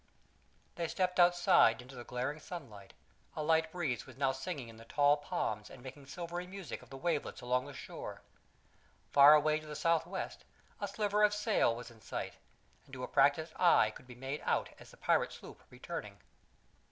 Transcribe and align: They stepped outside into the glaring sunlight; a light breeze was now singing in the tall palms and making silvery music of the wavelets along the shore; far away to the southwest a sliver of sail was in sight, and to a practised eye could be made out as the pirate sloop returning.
They 0.77 0.87
stepped 0.87 1.19
outside 1.19 1.79
into 1.79 1.93
the 1.95 2.03
glaring 2.03 2.39
sunlight; 2.39 2.93
a 3.35 3.43
light 3.43 3.71
breeze 3.71 4.07
was 4.07 4.17
now 4.17 4.31
singing 4.31 4.67
in 4.67 4.77
the 4.77 4.83
tall 4.85 5.15
palms 5.15 5.69
and 5.69 5.83
making 5.83 6.07
silvery 6.07 6.47
music 6.47 6.81
of 6.81 6.89
the 6.89 6.97
wavelets 6.97 7.39
along 7.41 7.67
the 7.67 7.73
shore; 7.75 8.23
far 9.11 9.35
away 9.35 9.59
to 9.59 9.67
the 9.67 9.75
southwest 9.75 10.43
a 10.79 10.87
sliver 10.87 11.21
of 11.21 11.35
sail 11.35 11.75
was 11.75 11.91
in 11.91 12.01
sight, 12.01 12.33
and 12.87 12.93
to 12.93 13.03
a 13.03 13.07
practised 13.07 13.53
eye 13.57 13.91
could 13.91 14.07
be 14.07 14.15
made 14.15 14.41
out 14.43 14.69
as 14.79 14.89
the 14.89 14.97
pirate 14.97 15.31
sloop 15.31 15.61
returning. 15.69 16.17